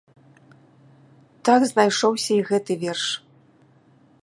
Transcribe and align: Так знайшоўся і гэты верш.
Так 1.49 1.61
знайшоўся 1.73 2.31
і 2.39 2.41
гэты 2.51 2.73
верш. 2.87 3.05